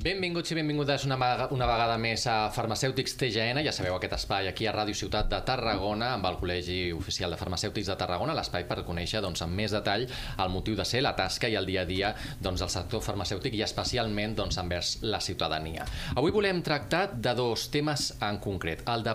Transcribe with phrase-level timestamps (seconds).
[0.00, 1.16] Benvinguts i benvingudes una,
[1.52, 3.60] una vegada més a Farmacèutics TGN.
[3.66, 7.36] Ja sabeu aquest espai aquí a Ràdio Ciutat de Tarragona amb el Col·legi Oficial de
[7.36, 11.12] Farmacèutics de Tarragona, l'espai per conèixer doncs, amb més detall el motiu de ser, la
[11.18, 15.20] tasca i el dia a dia doncs, del sector farmacèutic i especialment doncs, envers la
[15.20, 15.84] ciutadania.
[16.14, 19.14] Avui volem tractar de dos temes en concret, el de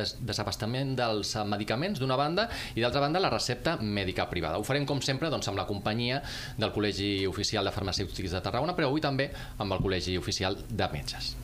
[0.00, 4.58] des desabastament dels medicaments d'una banda i d'altra banda la recepta mèdica privada.
[4.58, 6.24] Ho farem com sempre doncs, amb la companyia
[6.58, 9.30] del Col·legi Oficial de Farmacèutics de Tarragona, però avui també
[9.62, 11.34] amb el Col·legi oficial de metges.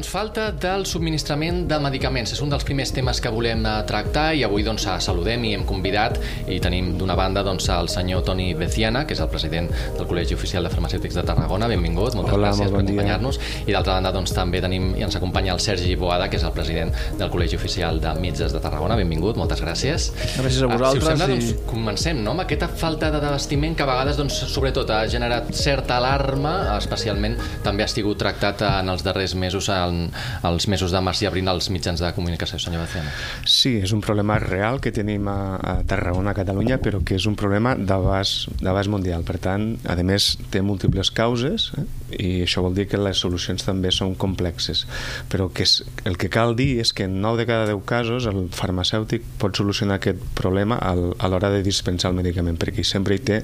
[0.00, 2.30] Doncs falta del subministrament de medicaments.
[2.32, 5.66] És un dels primers temes que volem eh, tractar i avui doncs, saludem i hem
[5.68, 6.14] convidat
[6.48, 9.68] i tenim d'una banda doncs, el senyor Toni Beciana, que és el president
[9.98, 11.68] del Col·legi Oficial de Farmacèutics de Tarragona.
[11.68, 13.40] Benvingut, moltes Hola, gràcies molt per bon acompanyar-nos.
[13.66, 16.56] I d'altra banda doncs, també tenim i ens acompanya el Sergi Boada, que és el
[16.56, 18.96] president del Col·legi Oficial de Metges de Tarragona.
[18.96, 20.08] Benvingut, moltes gràcies.
[20.38, 21.04] Gràcies a Ah, vosaltres.
[21.04, 22.30] Si us sembla, i- doncs, comencem, no?
[22.38, 27.36] Amb aquesta falta de desvestiment que a vegades, doncs, sobretot, ha generat certa alarma, especialment
[27.62, 30.08] també ha estat tractat en els darrers mesos, en,
[30.46, 33.12] els mesos de març i abril, als mitjans de comunicació, senyor Bacena.
[33.44, 37.26] Sí, és un problema real que tenim a, a Tarragona, a Catalunya, però que és
[37.28, 39.24] un problema d'abast mundial.
[39.26, 41.86] Per tant, a més, té múltiples causes eh?
[42.18, 44.86] i això vol dir que les solucions també són complexes.
[45.30, 48.26] Però que és, el que cal dir és que en 9 de cada 10 casos
[48.30, 53.16] el farmacèutic pot solucionar aquest problema al, a l'hora de dispensar el medicament, perquè sempre
[53.16, 53.40] hi té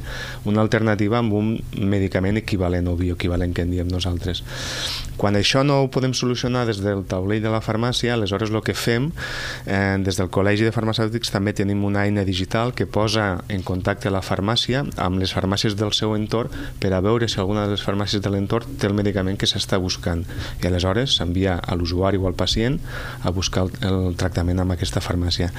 [0.48, 4.42] una alternativa amb un medicament equivalent o bioequivalent que en diem nosaltres.
[5.16, 8.74] Quan això no ho podem solucionar des del taulell de la farmàcia, aleshores el que
[8.74, 9.10] fem
[9.66, 14.10] eh, des del Col·legi de Farmacèutics també tenim una eina digital que posa en contacte
[14.10, 17.82] la farmàcia amb les farmàcies del seu entorn per a veure si alguna de les
[17.82, 20.24] farmàcies de l'entorn té el medicament que s'està buscant
[20.62, 22.78] i aleshores s'envia a l'usuari o al pacient
[23.22, 25.50] a buscar el, el tractament amb aquesta farmàcia.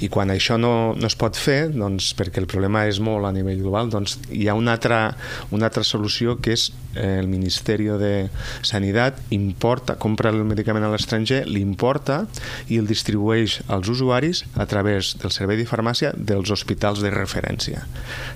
[0.00, 3.32] I quan això no, no es pot fer, doncs, perquè el problema és molt a
[3.34, 5.16] nivell global, doncs hi ha una altra,
[5.50, 8.28] una altra solució que és eh, el Ministeri de
[8.62, 12.22] Sanitat importa, compra el medicament a l'estranger, l'importa
[12.70, 17.84] i el distribueix als usuaris a través del servei de farmàcia dels hospitals de referència.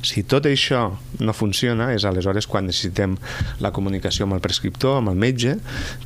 [0.03, 0.85] Si tot això
[1.21, 3.17] no funciona, és aleshores quan necessitem
[3.63, 5.57] la comunicació amb el prescriptor, amb el metge,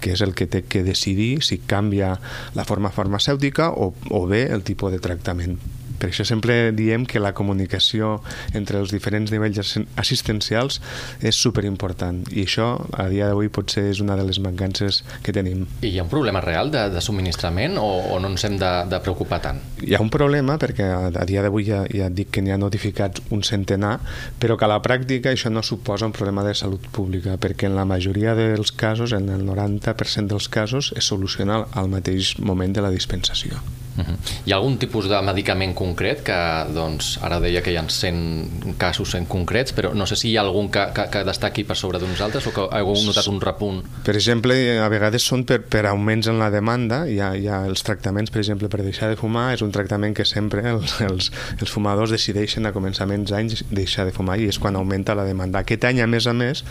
[0.00, 2.16] que és el que té que decidir si canvia
[2.54, 5.58] la forma farmacèutica o, o bé el tipus de tractament.
[6.00, 8.16] Per això sempre diem que la comunicació
[8.56, 10.80] entre els diferents nivells assi- assistencials
[11.20, 15.66] és superimportant i això a dia d'avui potser és una de les mancances que tenim.
[15.84, 18.70] I hi ha un problema real de, de subministrament o, o no ens hem de,
[18.90, 19.60] de preocupar tant?
[19.84, 22.54] Hi ha un problema perquè a, a dia d'avui ja, ja et dic que n'hi
[22.54, 23.98] ha notificats un centenar,
[24.40, 27.76] però que a la pràctica això no suposa un problema de salut pública perquè en
[27.76, 32.84] la majoria dels casos, en el 90% dels casos, es soluciona al mateix moment de
[32.84, 33.60] la dispensació.
[34.00, 34.16] Uh -huh.
[34.46, 36.38] Hi ha algun tipus de medicament concret que,
[36.74, 40.36] doncs, ara deia que hi ha 100 casos en concrets, però no sé si hi
[40.36, 43.40] ha algun que, que, que destaqui per sobre d'uns altres o que heu notat un
[43.40, 43.82] repunt.
[44.04, 47.66] Per exemple, a vegades són per, per augments en la demanda, hi ha, hi ha
[47.66, 51.30] els tractaments, per exemple, per deixar de fumar, és un tractament que sempre els, els,
[51.60, 55.60] els fumadors decideixen a començaments d'anys deixar de fumar i és quan augmenta la demanda.
[55.60, 56.64] Aquest any, a més a més,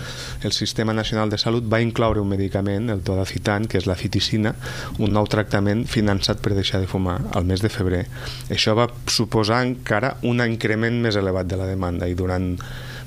[0.43, 4.55] el Sistema Nacional de Salut va incloure un medicament, el todacitant, que és la fiticina,
[4.97, 8.05] un nou tractament finançat per deixar de fumar al mes de febrer.
[8.53, 12.53] Això va suposar encara un increment més elevat de la demanda i durant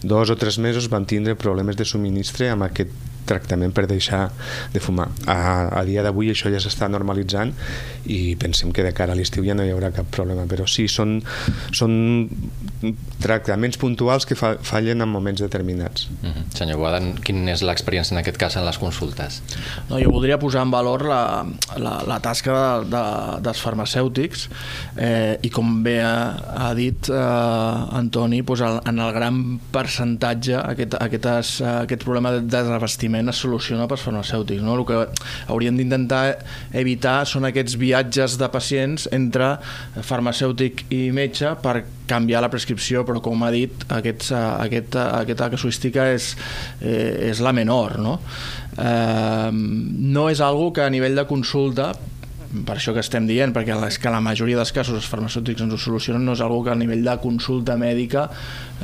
[0.03, 4.27] dos o tres mesos van tindre problemes de subministre amb aquest tractament per deixar
[4.73, 5.09] de fumar.
[5.27, 5.39] A,
[5.81, 7.55] a dia d'avui això ja s'està normalitzant
[8.13, 10.89] i pensem que de cara a l'estiu ja no hi haurà cap problema, però sí,
[10.91, 11.21] són,
[11.75, 11.95] són
[13.23, 16.09] tractaments puntuals que fa, fallen en moments determinats.
[16.23, 16.45] Uh -huh.
[16.59, 19.43] Senyor Boada, quina és l'experiència en aquest cas en les consultes?
[19.89, 23.03] No, jo voldria posar en valor la, la, la tasca de, de,
[23.43, 24.49] dels farmacèutics
[24.97, 30.57] eh, i com bé ha, ha dit eh, Antoni, doncs el, en el gran percentatge
[30.57, 34.63] aquest, aquestes, aquest problema de desabastiment es soluciona pels farmacèutics.
[34.65, 34.77] No?
[34.79, 34.99] El que
[35.53, 36.23] hauríem d'intentar
[36.79, 39.55] evitar són aquests viatges de pacients entre
[40.03, 46.09] farmacèutic i metge per canviar la prescripció, però com ha dit, aquest, aquest, aquesta casuística
[46.13, 46.33] és,
[46.81, 47.99] eh, és la menor.
[48.03, 48.19] No?
[48.77, 51.93] Eh, no és algo que a nivell de consulta
[52.67, 55.73] per això que estem dient, perquè és que la majoria dels casos els farmacèutics ens
[55.73, 58.27] ho solucionen, no és algo que a nivell de consulta mèdica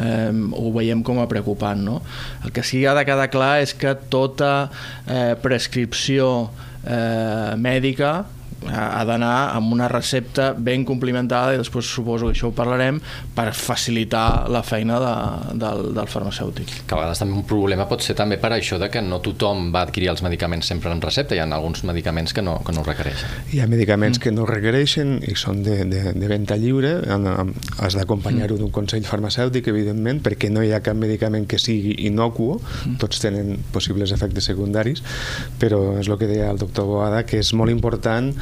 [0.00, 1.84] eh, ho veiem com a preocupant.
[1.84, 2.00] No?
[2.44, 4.70] El que sí que ha de quedar clar és que tota
[5.06, 6.48] eh, prescripció
[6.84, 8.24] eh, mèdica
[8.66, 12.98] ha d'anar amb una recepta ben complementada i després suposo que això ho parlarem
[13.34, 15.14] per facilitar la feina de,
[15.60, 16.72] del, del farmacèutic.
[16.88, 19.70] Que a vegades també un problema pot ser també per això de que no tothom
[19.74, 22.82] va adquirir els medicaments sempre en recepta, hi ha alguns medicaments que no, que no
[22.82, 23.36] ho requereixen.
[23.54, 24.22] Hi ha medicaments mm.
[24.24, 26.96] que no requereixen i són de, de, de venda lliure,
[27.78, 28.62] has d'acompanyar-ho mm.
[28.64, 32.98] d'un consell farmacèutic, evidentment, perquè no hi ha cap medicament que sigui inocuo, mm.
[33.02, 35.04] tots tenen possibles efectes secundaris,
[35.62, 38.32] però és el que deia el doctor Boada, que és molt important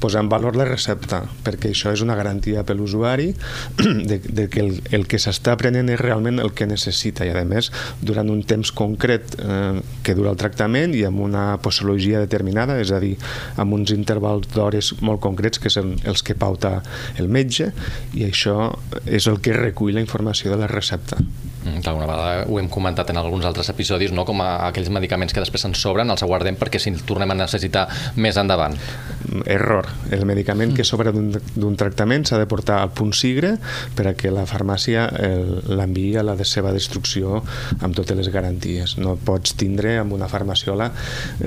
[0.00, 3.30] posar en valor la recepta, perquè això és una garantia per l'usuari
[4.10, 7.44] de, de que el, el que s'està prenent és realment el que necessita i a
[7.48, 7.70] més
[8.00, 12.92] durant un temps concret eh, que dura el tractament i amb una posologia determinada, és
[12.92, 13.14] a dir,
[13.56, 16.80] amb uns intervals d'hores molt concrets que són els que pauta
[17.20, 17.72] el metge
[18.14, 18.72] i això
[19.06, 21.20] és el que recull la informació de la recepta.
[21.66, 24.24] Mm, D'alguna vegada ho hem comentat en alguns altres episodis, no?
[24.28, 27.38] com a aquells medicaments que després ens sobren, els aguardem perquè si els tornem a
[27.38, 27.86] necessitar
[28.16, 28.76] més endavant.
[29.50, 29.88] Error.
[30.14, 33.56] El medicament que sobra d'un tractament s'ha de portar al punt sigre
[33.98, 35.08] per a que la farmàcia
[35.66, 37.42] l'enviï a la seva destrucció
[37.80, 38.96] amb totes les garanties.
[39.02, 40.92] No pots tindre amb una farmaciola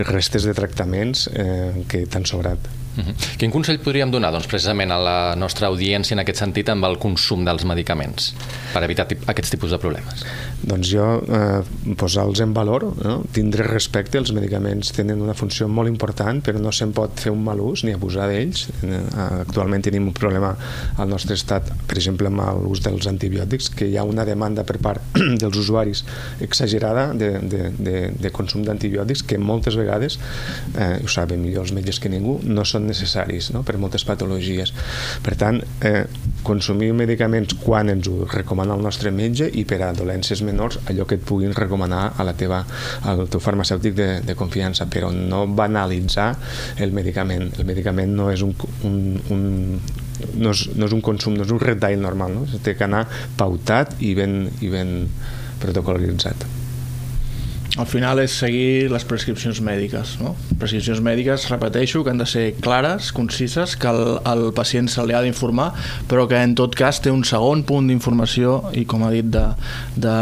[0.10, 2.70] restes de tractaments eh, que t'han sobrat.
[2.98, 3.14] -huh.
[3.38, 6.98] Quin consell podríem donar doncs, precisament a la nostra audiència en aquest sentit amb el
[6.98, 8.34] consum dels medicaments
[8.74, 10.26] per evitar aquests tipus de problemes?
[10.62, 11.62] Doncs jo eh,
[11.96, 13.24] posar-los en valor, no?
[13.32, 17.44] tindre respecte, els medicaments tenen una funció molt important però no se'n pot fer un
[17.44, 18.68] mal ús ni abusar d'ells.
[18.84, 19.02] Eh,
[19.42, 20.56] actualment tenim un problema
[20.98, 24.78] al nostre estat, per exemple amb l'ús dels antibiòtics, que hi ha una demanda per
[24.84, 25.02] part
[25.42, 26.04] dels usuaris
[26.42, 30.20] exagerada de, de, de, de consum d'antibiòtics que moltes vegades,
[30.76, 33.64] eh, ho saben millor els metges que ningú, no són necessaris no?
[33.68, 34.74] per moltes patologies.
[35.26, 36.06] Per tant, eh,
[36.46, 41.08] consumir medicaments quan ens ho recomana el nostre metge i per a dolències menors allò
[41.08, 42.62] que et puguin recomanar a la teva,
[43.10, 46.30] al teu farmacèutic de, de confiança, però no banalitzar
[46.78, 47.52] el medicament.
[47.60, 48.56] El medicament no és un,
[48.88, 49.02] un,
[49.34, 49.44] un
[50.36, 52.62] no és, no és un consum, no és un retall normal, no?
[52.64, 53.06] té que anar
[53.40, 54.96] pautat i ben, i ben
[55.60, 56.59] protocolitzat
[57.80, 60.18] al final és seguir les prescripcions mèdiques.
[60.20, 60.34] No?
[60.60, 65.16] Prescripcions mèdiques, repeteixo, que han de ser clares, concises, que el, el pacient se li
[65.16, 65.70] ha d'informar,
[66.12, 69.46] però que en tot cas té un segon punt d'informació i, com ha dit, de,
[69.96, 70.18] de,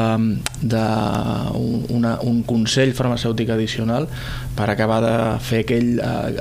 [0.61, 0.83] de
[1.97, 4.05] una, un consell farmacèutic addicional
[4.57, 5.95] per acabar de fer aquell,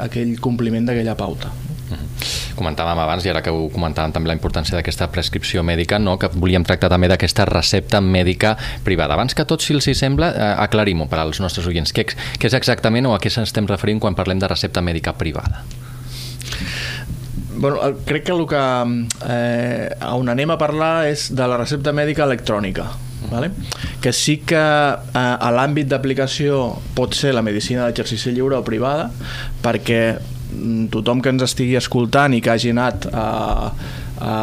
[0.04, 1.54] aquell compliment d'aquella pauta.
[2.56, 6.16] Comentàvem abans, i ara que ho comentàvem també la importància d'aquesta prescripció mèdica, no?
[6.18, 9.14] que volíem tractar també d'aquesta recepta mèdica privada.
[9.14, 11.92] Abans que tot, si els hi sembla, eh, aclarim-ho per als nostres oients.
[11.92, 15.64] Què, què és exactament o a què s'estem referint quan parlem de recepta mèdica privada?
[17.56, 18.60] bueno, crec que el que
[19.28, 22.86] eh, on anem a parlar és de la recepta mèdica electrònica
[23.30, 23.50] vale?
[24.04, 29.10] que sí que eh, a l'àmbit d'aplicació pot ser la medicina d'exercici lliure o privada
[29.64, 30.35] perquè Mm,
[30.92, 33.26] tothom que ens estigui escoltant i que hagi anat a,
[34.18, 34.34] a,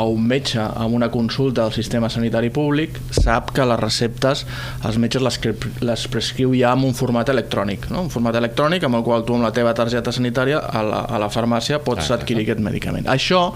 [0.00, 4.44] a un metge amb una consulta del sistema sanitari públic sap que les receptes
[4.84, 5.40] els metges les,
[5.84, 8.06] les prescriu ja en un format electrònic no?
[8.06, 11.20] un format electrònic amb el qual tu amb la teva targeta sanitària a la, a
[11.22, 13.50] la farmàcia pots ah, adquirir aquest medicament això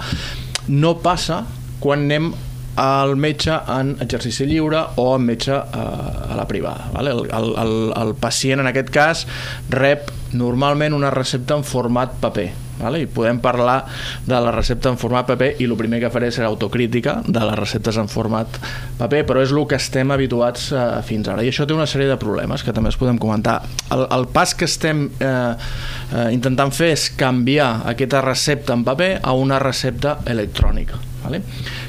[0.68, 1.44] no passa
[1.80, 2.32] quan anem
[2.78, 5.84] al metge en exercici lliure o en metge a,
[6.30, 6.86] a la privada.
[6.94, 7.10] Vale?
[7.10, 9.26] El, el, el, el pacient, en aquest cas,
[9.74, 12.48] rep normalment una recepta en format paper.
[12.78, 13.00] Vale?
[13.02, 13.80] I podem parlar
[14.26, 17.58] de la recepta en format paper i el primer que faré serà autocrítica de les
[17.58, 18.60] receptes en format
[19.00, 21.42] paper, però és el que estem habituats eh, fins ara.
[21.42, 23.58] I això té una sèrie de problemes que també es podem comentar.
[23.90, 29.16] El, el pas que estem eh, eh, intentant fer és canviar aquesta recepta en paper
[29.22, 31.07] a una recepta electrònica.
[31.24, 31.42] Vale?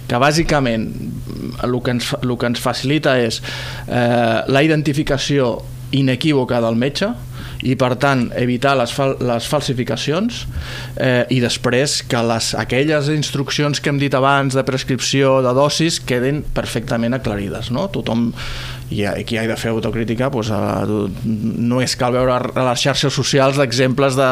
[0.10, 0.88] que bàsicament
[1.64, 3.42] el que ens, el que ens facilita és
[3.88, 5.58] eh, la identificació
[5.96, 7.12] inequívoca del metge
[7.66, 10.44] i per tant evitar les, fal les falsificacions
[10.96, 16.00] eh, i després que les, aquelles instruccions que hem dit abans de prescripció de dosis
[16.00, 17.90] queden perfectament aclarides no?
[17.92, 18.30] tothom
[18.90, 20.50] i aquí ha de fer autocrítica doncs,
[21.26, 24.30] no és cal veure a les xarxes socials d'exemples de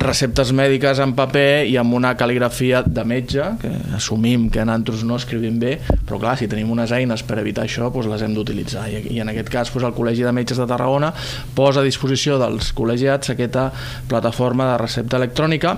[0.00, 5.18] receptes mèdiques en paper i amb una cal·ligrafia de metge, que assumim que nosaltres no
[5.20, 8.86] escrivim bé, però clar, si tenim unes eines per evitar això, doncs les hem d'utilitzar.
[8.88, 11.12] I, i en aquest cas doncs, el Col·legi de Metges de Tarragona
[11.56, 13.68] posa a disposició dels col·legiats aquesta
[14.08, 15.76] plataforma de recepta electrònica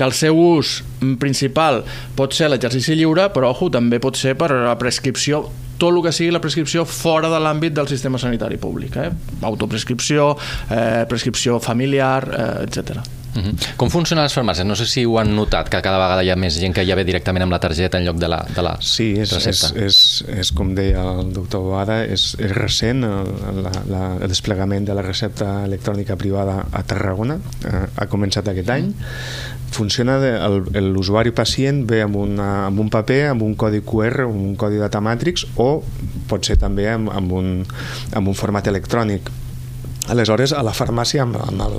[0.00, 0.78] que el seu ús
[1.20, 1.82] principal
[2.16, 5.44] pot ser l'exercici lliure, però ojo, també pot ser per a prescripció
[5.80, 8.96] tot el que sigui la prescripció fora de l'àmbit del sistema sanitari públic.
[9.00, 9.08] Eh?
[9.48, 10.34] Autoprescripció,
[10.68, 13.00] eh, prescripció familiar, eh, etc.
[13.30, 13.54] Uh -huh.
[13.76, 14.64] Com funcionen les farmàcies?
[14.64, 16.94] No sé si ho han notat, que cada vegada hi ha més gent que ja
[16.96, 19.78] ve directament amb la targeta en lloc de la, de la sí, és, recepta.
[19.78, 24.28] És, és, és, com deia el doctor Boada, és, és recent el, la, la, el
[24.28, 28.92] desplegament de la recepta electrònica privada a Tarragona, eh, ha començat aquest any,
[29.70, 30.18] funciona
[30.80, 35.00] l'usuari pacient ve amb, una, amb un paper, amb un codi QR, un codi data
[35.00, 35.82] matrix o
[36.30, 37.54] pot ser també amb, amb un,
[38.14, 39.30] amb un format electrònic
[40.10, 41.36] Aleshores, a la farmàcia, amb,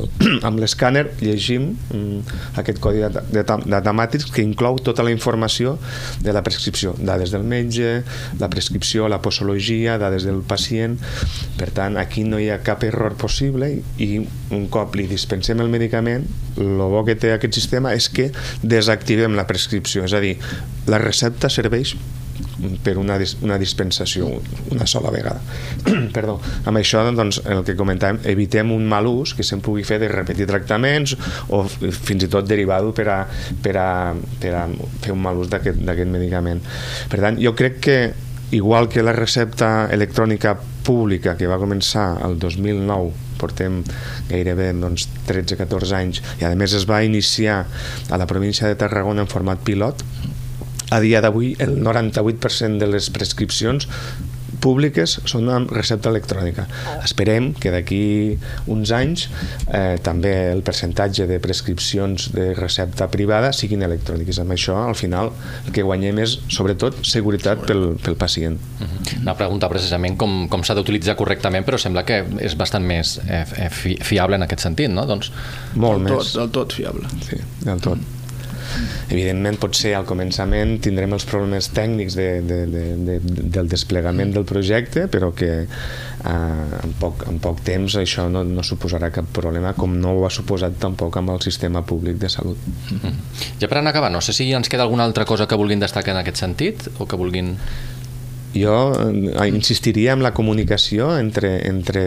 [0.47, 5.75] amb l'escàner, llegim mm, aquest codi de, de, de temàtics que inclou tota la informació
[6.23, 8.05] de la prescripció, dades del metge,
[8.39, 10.95] la prescripció, la posologia, dades del pacient.
[11.59, 15.71] Per tant, aquí no hi ha cap error possible i un cop li dispensem el
[15.73, 18.31] medicament, el bo que té aquest sistema és que
[18.63, 20.37] desactivem la prescripció, és a dir,
[20.87, 21.97] la recepta serveix
[22.83, 24.29] per una, una dispensació
[24.71, 25.41] una sola vegada.
[26.15, 26.37] Perdó.
[26.65, 30.09] Amb això, doncs, el que comentàvem, evitem un mal ús que se'n pugui fer de
[30.11, 31.15] repetir tractaments
[31.49, 33.19] o fins i tot derivar-ho per, a,
[33.63, 33.91] per, a,
[34.41, 34.65] per a
[35.01, 36.61] fer un mal ús d'aquest medicament.
[37.11, 37.97] Per tant, jo crec que
[38.51, 43.79] igual que la recepta electrònica pública que va començar el 2009 portem
[44.29, 47.63] gairebé doncs, 13-14 anys i a més es va iniciar
[48.09, 50.03] a la província de Tarragona en format pilot
[50.91, 53.87] a dia d'avui el 98% de les prescripcions
[54.61, 56.67] públiques són amb recepta electrònica.
[57.01, 58.03] Esperem que d'aquí
[58.71, 59.25] uns anys
[59.73, 64.41] eh, també el percentatge de prescripcions de recepta privada siguin electròniques.
[64.43, 65.31] Amb això, al final,
[65.65, 68.59] el que guanyem és, sobretot, seguretat pel, pel pacient.
[69.21, 73.43] Una pregunta precisament com, com s'ha d'utilitzar correctament, però sembla que és bastant més eh,
[73.73, 75.07] fi, fiable en aquest sentit, no?
[75.09, 75.33] Doncs...
[75.73, 76.17] Molt del més.
[76.17, 77.09] Tot, del tot fiable.
[77.25, 77.97] Sí, del tot.
[77.97, 78.20] Mm.
[79.09, 83.17] Evidentment, potser al començament tindrem els problemes tècnics de, de, de, de,
[83.57, 88.65] del desplegament del projecte, però que eh, en, poc, en poc temps això no, no
[88.65, 92.57] suposarà cap problema, com no ho ha suposat tampoc amb el sistema públic de salut.
[92.57, 93.13] -hmm.
[93.59, 96.15] Ja per anar acabant, no sé si ens queda alguna altra cosa que vulguin destacar
[96.15, 97.57] en aquest sentit o que vulguin
[98.53, 102.03] jo eh, insistiria en la comunicació entre, entre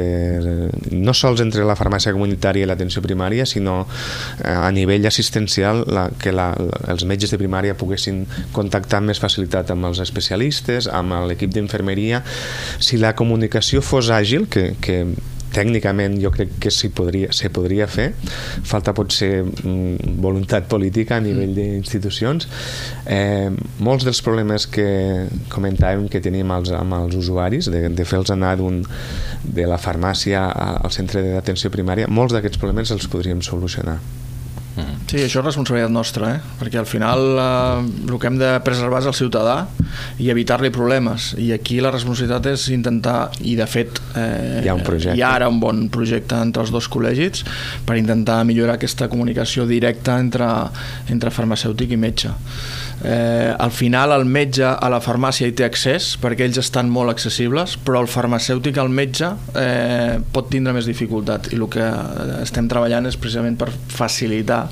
[0.91, 6.09] no sols entre la farmàcia comunitària i l'atenció primària, sinó eh, a nivell assistencial la,
[6.21, 6.53] que la,
[6.93, 8.25] els metges de primària poguessin
[8.57, 12.23] contactar amb més facilitat amb els especialistes, amb l'equip d'infermeria.
[12.79, 15.05] Si la comunicació fos àgil, que, que
[15.55, 18.11] tècnicament jo crec que s'hi podria, se podria fer.
[18.67, 21.59] Falta potser mm, voluntat política a nivell mm.
[21.59, 22.49] d'institucions.
[23.07, 23.51] Eh,
[23.85, 24.89] molts dels problemes que
[25.53, 30.93] comentàvem que tenim els, amb els usuaris de, de fer-los anar de la farmàcia al
[30.95, 33.99] centre d'atenció primària molts d'aquests problemes els podríem solucionar
[34.75, 36.55] Sí, això és responsabilitat nostra, eh?
[36.59, 39.57] perquè al final eh, el que hem de preservar és el ciutadà
[40.19, 41.33] i evitar-li problemes.
[41.39, 45.17] I aquí la responsabilitat és intentar, i de fet eh, hi, ha un projecte.
[45.19, 47.45] hi ha ara un bon projecte entre els dos col·legis
[47.87, 50.51] per intentar millorar aquesta comunicació directa entre,
[51.13, 52.35] entre farmacèutic i metge
[53.03, 57.13] eh, al final el metge a la farmàcia hi té accés perquè ells estan molt
[57.13, 61.89] accessibles però el farmacèutic al metge eh, pot tindre més dificultat i el que
[62.43, 64.63] estem treballant és precisament per facilitar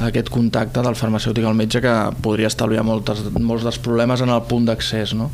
[0.00, 4.44] aquest contacte del farmacèutic al metge que podria estalviar moltes, molts dels problemes en el
[4.48, 5.30] punt d'accés no?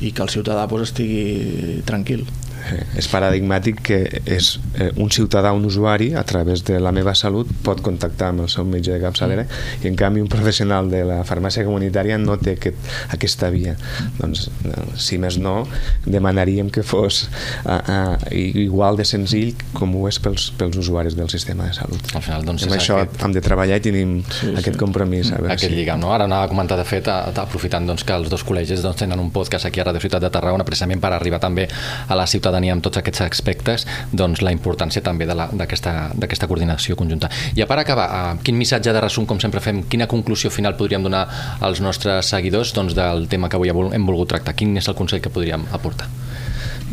[0.00, 2.49] i que el ciutadà pues, estigui tranquil eh,
[2.98, 7.48] és paradigmàtic que és eh, un ciutadà, un usuari, a través de la meva salut
[7.64, 9.46] pot contactar amb el seu metge de capçalera
[9.82, 13.76] i en canvi un professional de la farmàcia comunitària no té aquest, aquesta via.
[14.18, 15.64] Doncs, eh, si més no,
[16.06, 17.24] demanaríem que fos
[17.64, 22.12] uh, uh, igual de senzill com ho és pels, pels usuaris del sistema de salut.
[22.14, 23.20] Al final, doncs, amb això aquest...
[23.24, 24.80] hem de treballar i tenim sí, aquest sí.
[24.80, 25.32] compromís.
[25.32, 25.78] A veure aquest si...
[25.78, 26.12] lligam, no?
[26.14, 29.00] Ara anava a comentar, de fet, a, a, aprofitant doncs, que els dos col·legis doncs,
[29.02, 32.26] tenen un podcast aquí a Radio Ciutat de Tarragona precisament per arribar també a la
[32.30, 37.30] ciutat ciutadania amb tots aquests aspectes, doncs la importància també d'aquesta coordinació conjunta.
[37.54, 41.02] I per acabar, eh, quin missatge de resum, com sempre fem, quina conclusió final podríem
[41.02, 41.28] donar
[41.60, 44.54] als nostres seguidors doncs, del tema que avui hem volgut tractar?
[44.54, 46.19] Quin és el consell que podríem aportar?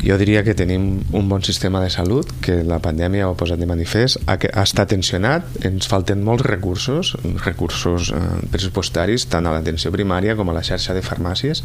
[0.03, 3.59] Jo diria que tenim un bon sistema de salut, que la pandèmia ho ha posat
[3.59, 8.21] de manifest, ha, ha estat tensionat, ens falten molts recursos, recursos eh,
[8.53, 11.63] pressupostaris, tant a l'atenció primària com a la xarxa de farmàcies,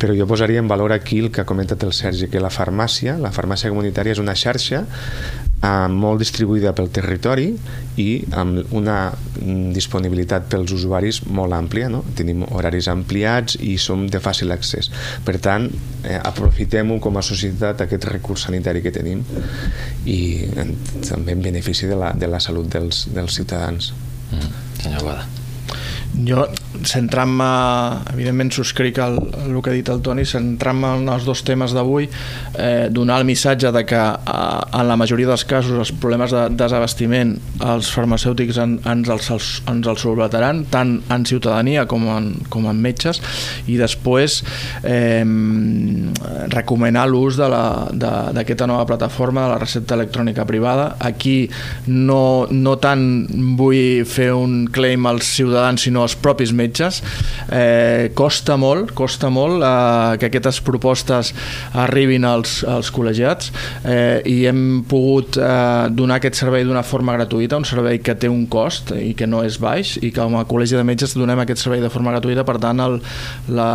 [0.00, 3.18] però jo posaria en valor aquí el que ha comentat el Sergi, que la farmàcia,
[3.20, 4.86] la farmàcia comunitària és una xarxa
[5.62, 7.48] eh, molt distribuïda pel territori
[8.02, 11.88] i amb una mm, disponibilitat pels usuaris molt àmplia.
[11.92, 12.02] No?
[12.18, 14.90] Tenim horaris ampliats i som de fàcil accés.
[15.26, 15.68] Per tant,
[16.04, 19.24] eh, aprofitem-ho com a societat, aquest recurs sanitari que tenim
[20.06, 20.20] i
[20.56, 23.92] en, també en benefici de la, de la salut dels, dels ciutadans.
[24.32, 24.54] Mm.
[24.82, 25.26] Senyor Guada.
[26.26, 26.46] Jo
[26.84, 27.48] centrant-me,
[28.12, 32.08] evidentment subscric el, el que ha dit el Toni, centrant-me en els dos temes d'avui,
[32.58, 36.46] eh, donar el missatge de que eh, en la majoria dels casos els problemes de
[36.56, 42.32] desabastiment els farmacèutics en, ens, els, els, ens els solvataran, tant en ciutadania com en,
[42.52, 43.22] com en metges,
[43.70, 44.42] i després
[44.84, 45.24] eh,
[46.52, 50.94] recomanar l'ús d'aquesta nova plataforma de la recepta electrònica privada.
[51.00, 51.48] Aquí
[51.86, 53.26] no, no tant
[53.58, 56.65] vull fer un claim als ciutadans, sinó als propis metges.
[57.52, 61.32] Eh, costa molt, costa molt eh, que aquestes propostes
[61.76, 63.52] arribin als, als col·legiats.
[63.84, 68.30] Eh, i hem pogut eh, donar aquest servei d'una forma gratuïta, un servei que té
[68.30, 71.42] un cost i que no és baix i que com a col·legi de metges donem
[71.42, 72.98] aquest servei de forma gratuïta, per tant el,
[73.56, 73.70] la,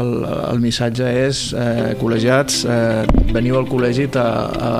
[0.00, 0.12] el,
[0.52, 4.26] el missatge és eh, col·legiats, eh, veniu al col·legi a,
[4.70, 4.72] a,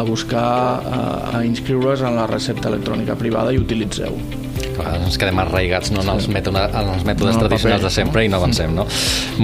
[0.00, 0.48] a buscar,
[0.84, 1.04] a,
[1.38, 4.43] a inscriure's en la recepta electrònica privada i utilitzeu
[4.78, 7.90] a vegades ens quedem arraigats no, en, els mètodes, en els mètodes no, tradicionals paper.
[7.90, 8.86] de sempre i no avancem, no?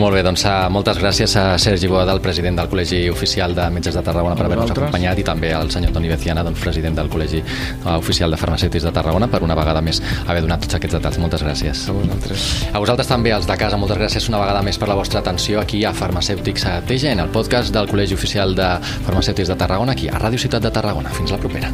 [0.01, 3.69] Molt bé, doncs uh, moltes gràcies a Sergi Boada, el president del Col·legi Oficial de
[3.75, 7.11] Metges de Tarragona per haver-nos acompanyat i també al senyor Toni Beciana, doncs, president del
[7.13, 10.99] Col·legi uh, Oficial de Farmacèutics de Tarragona per una vegada més haver donat tots aquests
[10.99, 11.21] detalls.
[11.21, 11.87] Moltes gràcies.
[11.91, 12.49] A vosaltres.
[12.73, 15.61] A vosaltres també, els de casa, moltes gràcies una vegada més per la vostra atenció
[15.63, 18.73] aquí a Farmacèutics a TGN, el podcast del Col·legi Oficial de
[19.07, 21.13] Farmacèutics de Tarragona, aquí a Ràdio Ciutat de Tarragona.
[21.17, 21.73] Fins la propera.